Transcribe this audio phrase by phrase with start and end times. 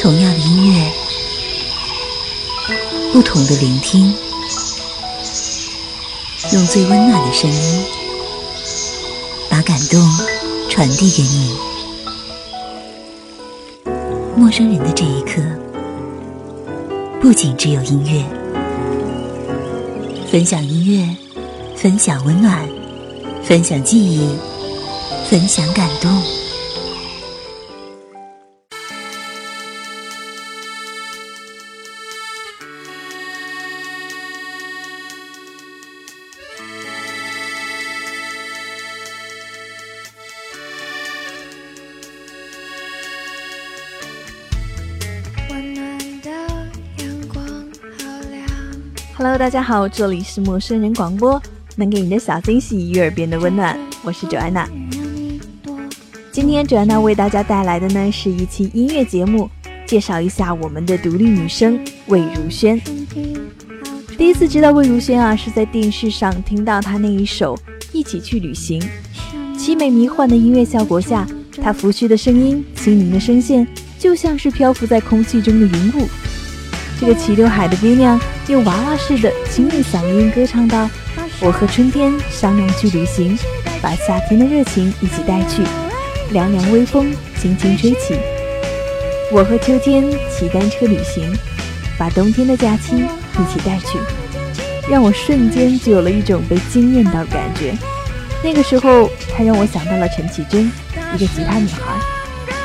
[0.00, 0.92] 同样的音乐，
[3.12, 4.12] 不同的聆听，
[6.52, 7.84] 用最温暖的声音，
[9.48, 10.00] 把感动
[10.68, 11.56] 传递给你。
[14.36, 15.40] 陌生人的这一刻，
[17.20, 18.24] 不仅只有音乐，
[20.30, 21.16] 分享音乐，
[21.76, 22.68] 分享温暖，
[23.44, 24.36] 分享记忆，
[25.28, 26.10] 分享感动。
[49.22, 51.38] Hello，大家好，这里是陌生人广播，
[51.76, 54.64] 能给你的小惊喜与耳边的温暖，我是 Joanna。
[56.32, 59.50] 今天 Joanna 为大家带来的呢是一期音乐节目，
[59.84, 62.80] 介绍一下我们的独立女生魏如萱。
[64.16, 67.54] 第一次知道魏如萱啊，是在电视上听到她那一首
[67.92, 68.80] 《一起去旅行》，
[69.54, 71.26] 凄美迷幻的音乐效果下，
[71.62, 76.08] 她拂去的声音、轻盈的声线，就像是漂浮在空气中的云雾。
[76.98, 80.88] 这个齐刘海的姑娘用娃娃似的清丽嗓音歌唱道
[81.40, 83.38] ：“我和春天商量去旅行，
[83.80, 85.62] 把夏天的热情一起带去，
[86.32, 88.18] 凉凉微风轻轻吹起。
[89.30, 91.32] 我和秋天骑单车旅行，
[91.96, 93.98] 把冬天的假期一起带去，
[94.90, 97.72] 让我瞬间就有了一种被惊艳到的感觉。
[98.42, 100.72] 那个时候，她让我想到了陈绮贞，
[101.14, 101.94] 一个吉他女孩。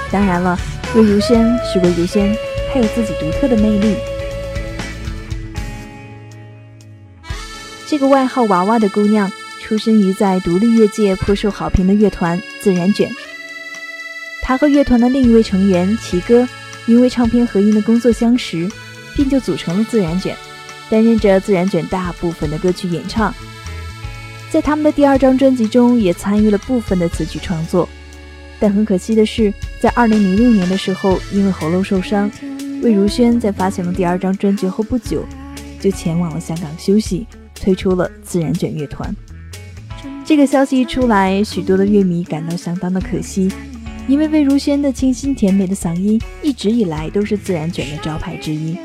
[0.10, 0.58] 当然了，
[0.96, 2.36] 魏如萱是魏如萱，
[2.74, 3.96] 她有自己独特的魅力。”
[7.96, 13.10] 这个外号“娃娃”的姑娘，出生于在独立乐界颇受好评的乐团自然卷。
[14.42, 16.46] 她和乐团的另一位成员齐哥，
[16.88, 18.70] 因为唱片合音的工作相识，
[19.16, 20.36] 并就组成了自然卷，
[20.90, 23.34] 担任着自然卷大部分的歌曲演唱。
[24.52, 27.88] 在他们的第二张专辑中，也参与了部分的词曲创作。
[28.60, 32.30] 但很可惜的是，在2006年的时候，因为喉咙受伤，
[32.82, 35.26] 魏如萱在发行了第二张专辑后不久，
[35.80, 37.26] 就前往了香港休息。
[37.56, 39.16] 推出了自然卷乐团，
[40.24, 43.52] 这个消息一出来，许多的乐迷感到相当的可惜，
[44.08, 48.78] 因为魏如萱的清新甜美的嗓音一直以来都是自然卷的招牌之一。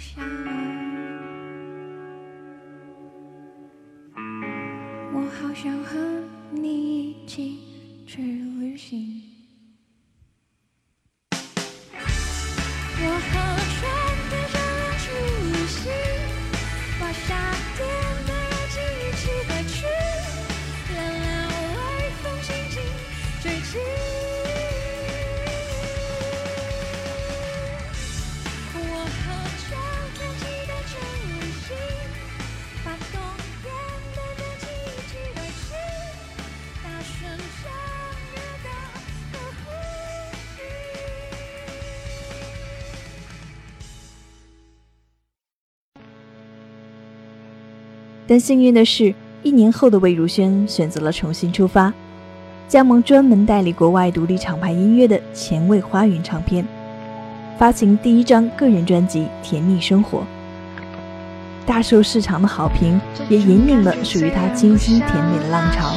[0.00, 0.24] 想
[5.12, 5.98] 我好想和
[6.50, 7.58] 你一起
[8.06, 9.29] 去旅行
[48.30, 51.92] 但幸运的是，一年后的魏如萱选择了重新出发，
[52.68, 56.64] 加盟专门代理国外独立厂牌音乐的前卫花园唱片，
[57.58, 60.18] 发行第一张个人专辑《甜蜜生活》，
[61.66, 65.96] 大受市场的好评，也引领了属于她清新甜美的浪潮。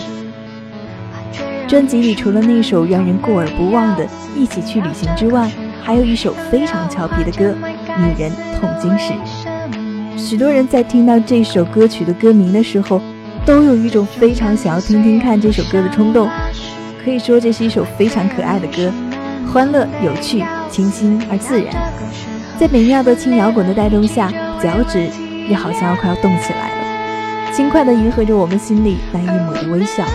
[1.68, 5.51] 专辑里除了那首让人过耳不忘的《一起去旅行》之外，
[5.83, 7.51] 还有一首非常俏皮的歌
[8.00, 9.13] 《女人痛经时》。
[10.15, 13.01] 许多人在听到这首歌曲的歌名的时候，
[13.45, 16.30] 都有一种非常想要听听看这首歌的冲动。
[17.04, 18.92] 可以说，这是一首非常可爱的歌，
[19.51, 21.74] 欢乐、有趣、清新而自然。
[22.57, 24.31] 在美妙的轻摇滚的带动下，
[24.62, 25.10] 脚趾
[25.50, 30.06] 也好像要快要动起来了，轻快地迎合着我们心里那一抹的微笑。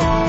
[0.00, 0.21] yeah.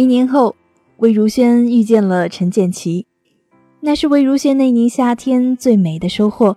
[0.00, 0.56] 一年后，
[0.96, 3.04] 魏如萱遇见了陈建奇，
[3.80, 6.56] 那是魏如萱那年夏天最美的收获。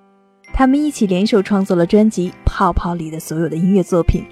[0.53, 4.23] 他们一起联手创作了专辑《泡泡》里的所有的音乐作品。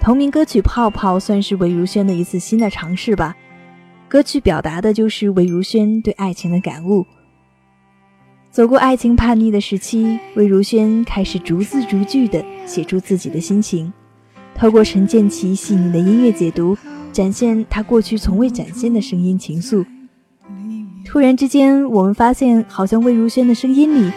[0.00, 3.36] 同名歌曲《泡泡》算是魏如萱的一次新的尝试吧。
[4.08, 7.04] 歌曲表达的就是魏如萱对爱情的感悟。
[8.50, 13.92] 走过爱情叛逆的时期，魏如萱开始逐字逐句地写出自己的心情，
[14.54, 16.74] 透过陈建奇细腻的音乐解读，
[17.14, 19.86] 展现他过去从未展现的声音情愫。
[21.06, 24.12] 突然之间，我们发现，好像魏如萱的声音里。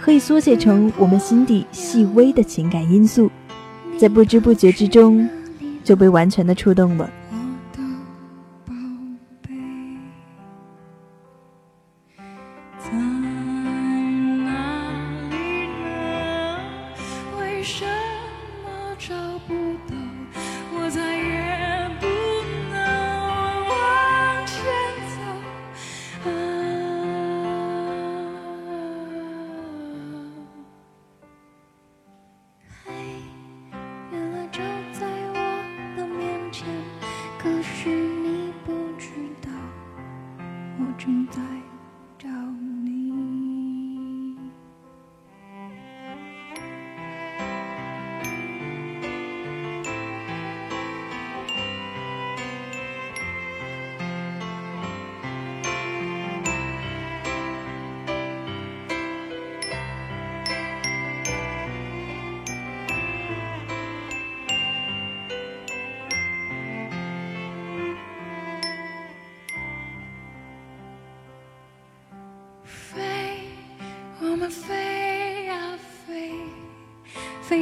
[0.00, 3.30] 可以缩写成我们心底细微的情感因素，
[3.98, 5.28] 在不知不觉之中
[5.84, 7.10] 就被完全的触动了。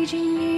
[0.06, 0.55] 飞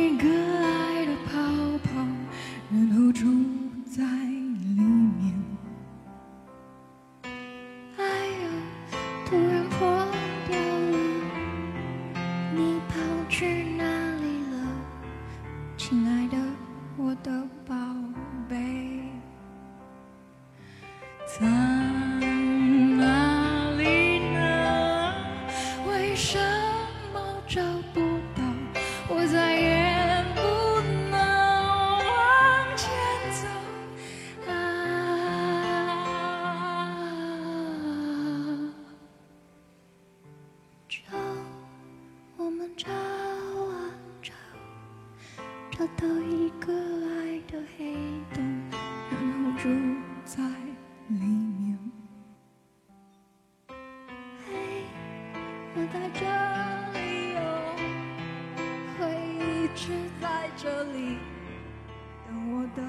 [62.76, 62.82] 的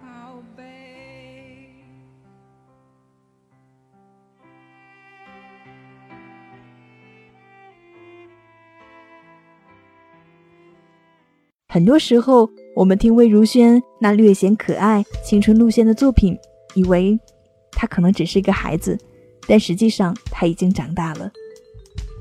[0.00, 0.64] 宝贝。
[11.68, 16.38] 很多时候，我们听魏如萱那略显可爱、青春路线的作品，
[16.74, 17.18] 以为
[17.72, 18.98] 她可能只是一个孩子，
[19.46, 21.30] 但实际上她已经长大了。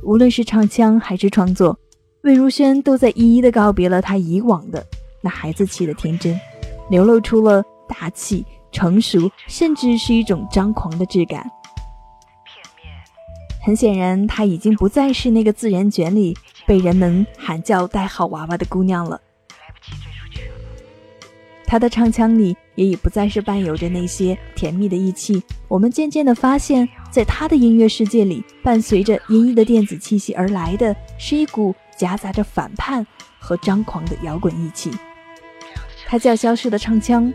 [0.03, 1.79] 无论是唱腔还是创作，
[2.23, 4.85] 魏如萱都在一一的告别了她以往的
[5.21, 6.37] 那孩子气的天真，
[6.89, 11.49] 流露出了大气、成熟，甚至是一种张狂的质感。
[13.63, 16.37] 很显然，她已经不再是那个自然卷里
[16.67, 19.19] 被人们喊叫代号娃娃的姑娘了。
[21.65, 33.05] 她的唱腔里也已不再是伴有着那些甜蜜的意气，我们渐渐地发现，在他的音乐世界里，伴随着阴翳的电子气息而来的是一股夹杂着反叛
[33.39, 34.91] 和张狂的摇滚义气。
[36.07, 37.33] 他叫消失的唱腔，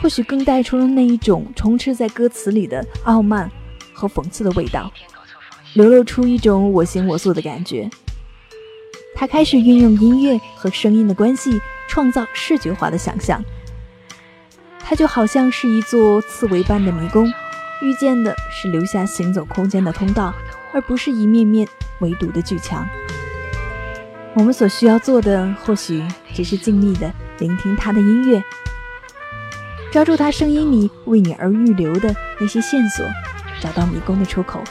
[0.00, 3.50] 或许更带出了那一种充斥在歌词里的傲慢
[3.92, 4.90] 和讽刺的味道，
[5.74, 7.88] 流露出一种我行我素的感觉。
[9.14, 13.42] 他开始运用音乐和声音的关系，创造视觉化的想象。
[14.78, 17.26] 它就好像是一座刺猬般的迷宫，
[17.82, 20.32] 遇见的是留下行走空间的通道，
[20.72, 21.68] 而不是一面面
[22.00, 22.88] 围堵的巨墙。
[24.34, 28.42] 我们所需要做的，或许只是静谧的聆听他的音乐，
[29.92, 33.06] 抓住他声音里为你而预留的那些线索，
[33.60, 34.62] 找到迷宫的出口。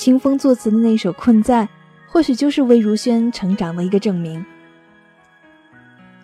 [0.00, 1.64] 清风作词的那首《困在》，
[2.08, 4.42] 或许就是魏如萱成长的一个证明。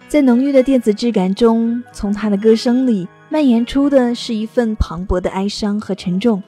[0.08, 6.42] 在浓郁的电子质感中，从她的歌声里蔓延出的是一份磅礴的哀伤和沉重，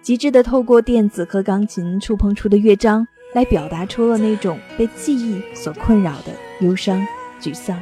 [0.00, 7.04] 极致的透过电子和钢琴触碰出的乐章，来表达出了那种被记忆所困扰的忧伤、
[7.40, 7.76] 沮丧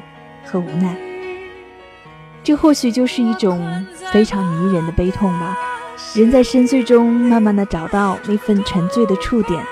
[0.46, 0.96] 和无奈。
[2.42, 5.58] 这或许就是一种非常迷人的悲痛吧。
[6.14, 9.62] 人在深邃中慢慢的找到那份沉醉的触点，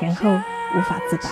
[0.00, 1.28] 然后无法自拔。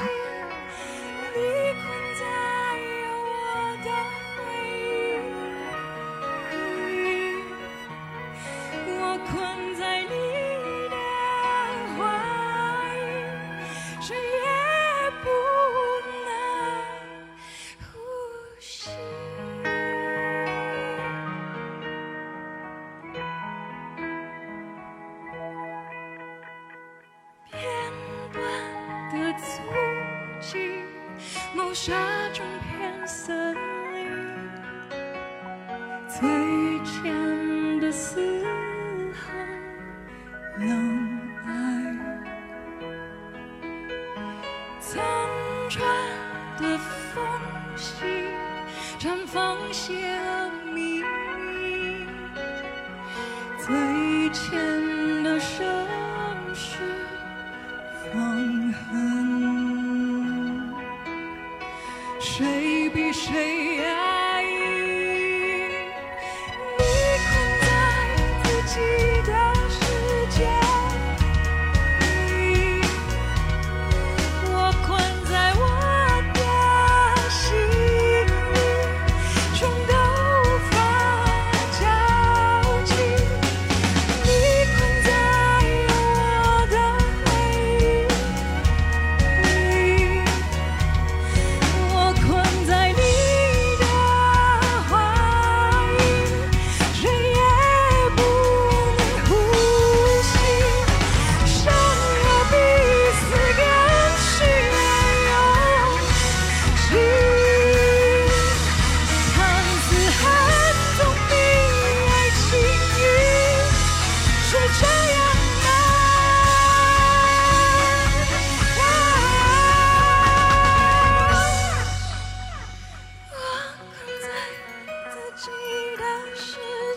[31.86, 32.15] shine.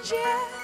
[0.10, 0.59] 世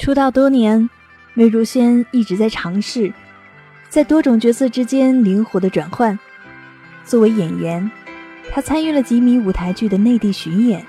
[0.00, 0.88] 出道多年，
[1.34, 3.12] 魏如萱一直在尝试，
[3.90, 6.18] 在多种角色之间灵活的转换。
[7.04, 7.90] 作为演员，
[8.50, 10.82] 她参与了几米舞台剧的内地巡演，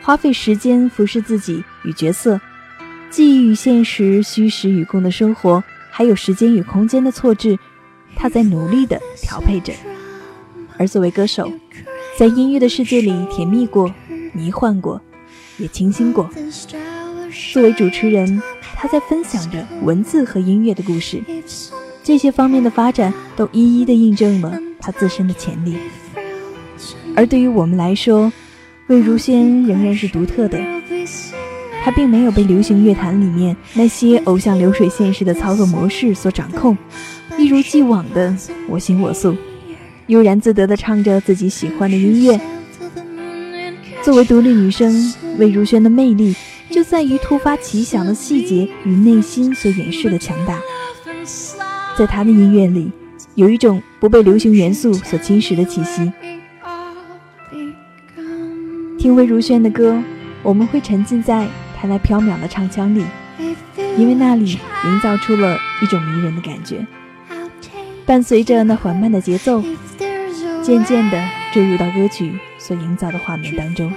[0.00, 2.40] 花费时间服侍自己与角色，
[3.10, 5.60] 记忆与现实、虚实与共的生活，
[5.90, 7.58] 还有时间与空间的错置，
[8.14, 9.72] 她在努力的调配着。
[10.78, 11.52] 而作为歌手，
[12.16, 13.92] 在音乐的世界里甜蜜过、
[14.32, 15.02] 迷幻过，
[15.58, 16.30] 也清新过。
[17.52, 18.40] 作为主持人，
[18.76, 21.20] 他在分享着文字和音乐的故事，
[22.00, 25.76] 这些方面的发展都一一的印证了他自身的潜力。
[27.16, 28.32] 而对于我们来说，
[28.86, 30.60] 魏如萱仍然是独特的，
[31.82, 36.78] 她并没有被流行乐坛里面那些偶像流水线式的操作模式所掌控，
[37.36, 38.32] 一如既往的
[38.68, 39.36] 我行我素，
[40.06, 42.40] 悠然自得的唱着自己喜欢的音乐。
[44.04, 46.32] 作为独立女生，魏如萱的魅力。
[46.70, 50.58] 就在于突发奇想的细节与内心所掩饰的强大，
[51.98, 52.90] 在他的音乐里，
[53.34, 56.12] 有一种不被流行元素所侵蚀的气息。
[58.98, 60.00] 听魏如萱的歌，
[60.42, 63.04] 我们会沉浸在她那飘渺的唱腔里，
[63.96, 66.86] 因为那里营造出了一种迷人的感觉。
[68.06, 69.62] 伴随着那缓慢的节奏，
[70.62, 73.92] 渐渐地坠入到歌曲所营造的画面当中。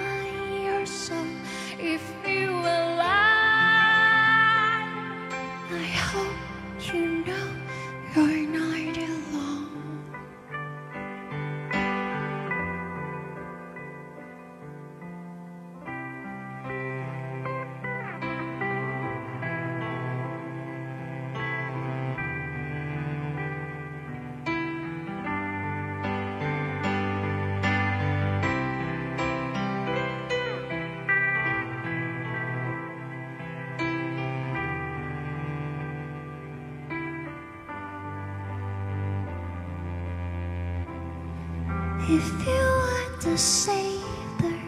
[42.05, 44.59] If you were the sailor,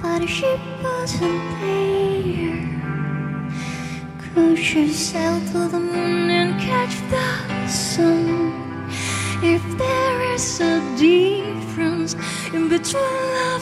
[0.00, 2.64] but the ship wasn't there,
[4.32, 8.88] could you sail to the moon and catch the sun?
[9.42, 12.14] If there is a difference
[12.54, 13.02] in between
[13.36, 13.57] love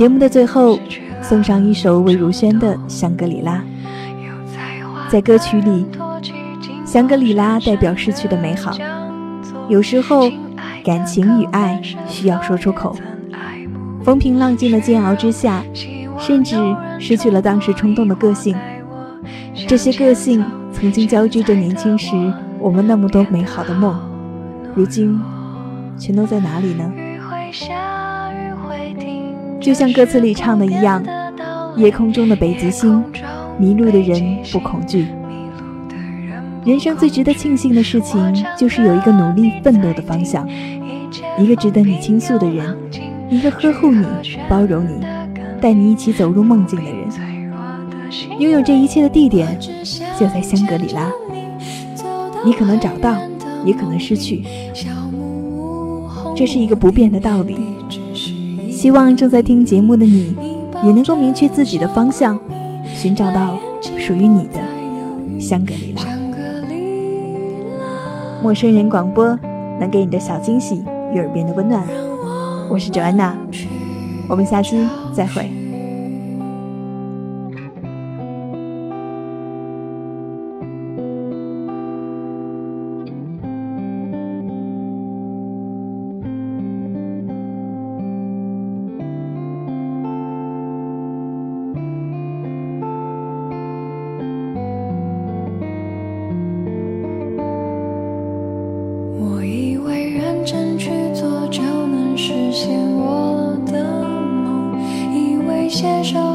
[0.00, 0.78] 节目的最后，
[1.20, 3.62] 送上一首魏如萱的《香格里拉》。
[5.10, 5.84] 在歌曲里
[6.86, 8.74] 香格里拉代表逝去的美好，
[9.68, 10.32] 有时候
[10.82, 12.96] 感情与爱需要说出口。
[14.02, 15.62] 风平浪静的煎熬之下，
[16.18, 16.56] 甚至
[16.98, 18.56] 失去了当时冲动的个性。
[19.68, 22.16] 这些个性曾经交织着年轻时
[22.58, 24.00] 我们那么多美好的梦，
[24.74, 25.20] 如今
[25.98, 26.90] 全都在哪里呢？
[29.60, 31.04] 就像歌词里唱的一样，
[31.76, 33.04] 夜空中的北极星，
[33.58, 35.06] 迷路的人不恐惧。
[36.64, 40.48] 人生最值得庆幸的事情，就是有一个努力奋斗的方向，
[41.38, 42.76] 一个值得你倾诉的人，
[43.28, 44.04] 一个呵护你、
[44.48, 45.04] 包容你、
[45.60, 46.94] 带你一起走入梦境的人。
[48.38, 49.58] 拥有这一切的地点，
[50.18, 51.10] 就在香格里拉。
[52.44, 53.16] 你可能找到，
[53.64, 54.42] 也可能失去，
[56.34, 57.58] 这是一个不变的道理。
[58.80, 60.34] 希望正在听节目的你，
[60.82, 62.40] 也能够明确自己的方向，
[62.94, 63.58] 寻找到
[63.98, 64.58] 属于你的
[65.38, 66.02] 香格里拉。
[68.42, 69.38] 陌生人广播
[69.78, 71.84] 能给你的小惊喜与耳边的温暖。
[72.70, 73.36] 我是周安娜，
[74.26, 75.59] 我们下期再会。
[102.22, 104.78] 实现我的梦，
[105.10, 106.29] 以为写首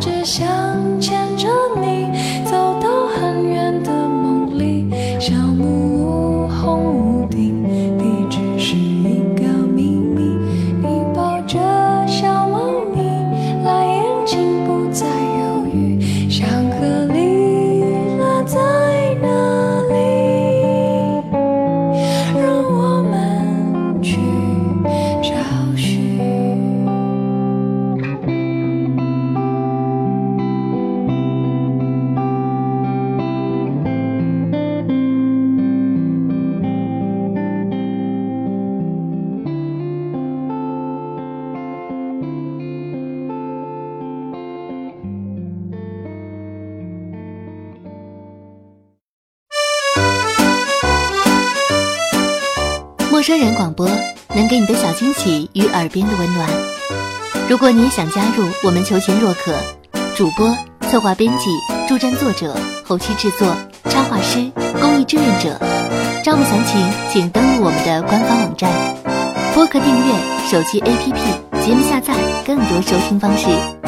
[0.00, 0.48] 只想
[0.98, 1.46] 牵着
[1.78, 2.09] 你
[53.10, 53.86] 陌生人广播
[54.34, 56.48] 能给你的小惊喜与耳边的温暖。
[57.48, 59.52] 如果你想加入我们求贤若渴
[60.14, 61.50] 主播策划编辑
[61.88, 64.50] 助战作者后期制作插画师
[64.80, 65.58] 公益志愿者
[66.22, 68.70] 招募详情请登录我们的官方网站。
[69.54, 70.14] 播客订阅
[70.48, 72.14] 手机 app 节目下载
[72.46, 73.79] 更多收听方式。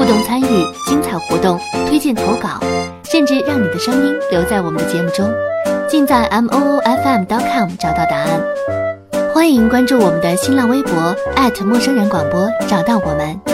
[0.00, 2.58] 互动参与、精彩活动、推荐投稿，
[3.04, 5.30] 甚至让你的声音留在我们的节目中，
[5.86, 8.40] 尽在 m o o f m dot com 找到答案。
[9.34, 11.14] 欢迎关注我们的新浪微博
[11.66, 13.49] 陌生人广播，找到我们。